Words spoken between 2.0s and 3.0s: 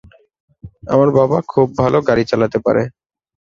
গাড়ি চালাতে পারে।